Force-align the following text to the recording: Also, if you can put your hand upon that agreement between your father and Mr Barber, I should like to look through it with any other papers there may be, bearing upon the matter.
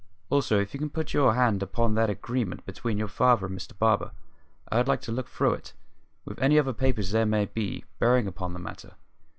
Also, 0.31 0.59
if 0.59 0.73
you 0.73 0.79
can 0.79 0.89
put 0.89 1.13
your 1.13 1.35
hand 1.35 1.61
upon 1.61 1.93
that 1.93 2.09
agreement 2.09 2.65
between 2.65 2.97
your 2.97 3.07
father 3.07 3.45
and 3.45 3.55
Mr 3.55 3.77
Barber, 3.77 4.09
I 4.67 4.79
should 4.79 4.87
like 4.87 5.01
to 5.01 5.11
look 5.11 5.27
through 5.29 5.53
it 5.53 5.73
with 6.25 6.41
any 6.41 6.57
other 6.57 6.73
papers 6.73 7.11
there 7.11 7.27
may 7.27 7.45
be, 7.45 7.85
bearing 7.99 8.25
upon 8.25 8.53
the 8.53 8.59
matter. 8.59 8.95